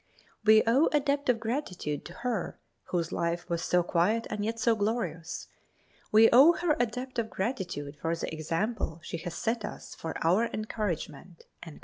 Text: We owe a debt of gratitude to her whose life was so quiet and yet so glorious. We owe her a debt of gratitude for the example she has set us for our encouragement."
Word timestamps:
We 0.43 0.63
owe 0.65 0.89
a 0.91 0.99
debt 0.99 1.29
of 1.29 1.39
gratitude 1.39 2.05
to 2.05 2.13
her 2.25 2.57
whose 2.85 3.11
life 3.11 3.47
was 3.47 3.61
so 3.61 3.83
quiet 3.83 4.25
and 4.31 4.43
yet 4.43 4.59
so 4.59 4.75
glorious. 4.75 5.47
We 6.11 6.27
owe 6.33 6.53
her 6.53 6.75
a 6.79 6.87
debt 6.87 7.19
of 7.19 7.29
gratitude 7.29 7.97
for 8.01 8.15
the 8.15 8.33
example 8.33 8.99
she 9.03 9.17
has 9.17 9.35
set 9.35 9.63
us 9.63 9.93
for 9.93 10.15
our 10.25 10.49
encouragement." 10.51 11.45